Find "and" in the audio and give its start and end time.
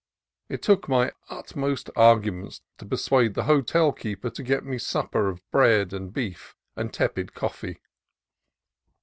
6.75-6.91